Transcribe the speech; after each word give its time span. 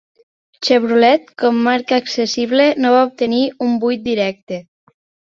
Chevrolet, 0.67 1.25
com 1.41 1.59
marca 1.67 1.99
accessible, 2.03 2.65
no 2.85 2.93
va 2.95 3.03
obtenir 3.09 3.43
un 3.67 3.75
vuit 3.85 4.03
directe. 4.09 4.59